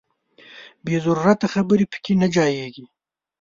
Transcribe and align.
بې 0.83 0.97
ضرورته 1.05 1.45
خبرې 1.53 1.85
پکې 1.91 2.13
نه 2.21 2.27
ځاییږي. 2.35 2.85